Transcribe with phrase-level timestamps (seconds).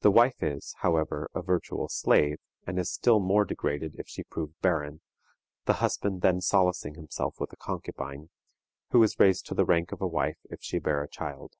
[0.00, 4.60] The wife is, however, a virtual slave, and is still more degraded if she prove
[4.60, 5.02] barren,
[5.66, 8.30] the husband then solacing himself with a concubine,
[8.90, 11.52] who is raised to the rank of a wife if she bear a child.